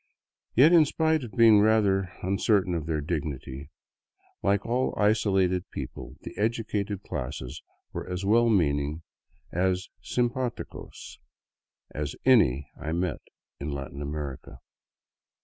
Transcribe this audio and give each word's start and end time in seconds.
Yet 0.55 0.73
in 0.73 0.85
spite 0.85 1.23
of 1.23 1.33
being 1.33 1.59
rather 1.59 2.11
uncertain 2.23 2.73
of 2.73 2.87
their 2.87 3.01
dignity, 3.01 3.69
like 4.41 4.65
all 4.65 4.95
isolated 4.97 5.69
peoples, 5.69 6.17
the 6.21 6.35
educated 6.39 7.03
classes 7.03 7.61
were 7.93 8.09
as 8.09 8.25
well 8.25 8.49
meaning, 8.49 9.03
as 9.51 9.89
simpdticos, 10.01 11.19
as 11.91 12.15
any 12.25 12.67
I 12.75 12.93
met 12.93 13.21
in 13.59 13.69
Latin 13.69 14.01
America. 14.01 14.57